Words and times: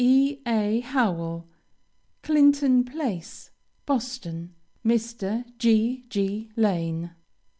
E. 0.03 0.39
A. 0.47 0.79
HOWELL, 0.79 1.47
Clinton 2.23 2.83
Place, 2.83 3.51
Boston. 3.85 4.55
Mr. 4.83 5.45
G. 5.59 6.05
G. 6.09 6.49
Lane. 6.55 7.11